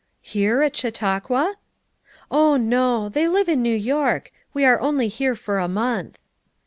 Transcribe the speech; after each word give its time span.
"Here, 0.23 0.63
at 0.63 0.75
Chautauqua?" 0.75 1.57
"Oil, 2.33 2.57
no; 2.57 3.07
they 3.07 3.27
live 3.27 3.47
in 3.47 3.61
New 3.61 3.75
York; 3.75 4.31
we 4.51 4.65
are 4.65 4.79
only 4.81 5.07
here 5.09 5.35
for 5.35 5.59
a 5.59 5.67
month." 5.67 6.17